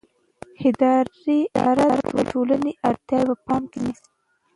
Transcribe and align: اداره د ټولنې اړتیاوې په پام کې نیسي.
اداره 0.67 1.89
د 2.17 2.19
ټولنې 2.31 2.71
اړتیاوې 2.89 3.33
په 3.39 3.43
پام 3.47 3.63
کې 3.71 3.79
نیسي. 3.83 4.07